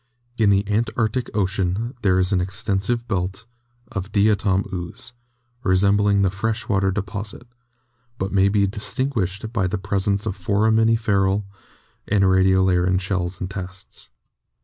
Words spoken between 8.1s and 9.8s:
but may be distinguished by the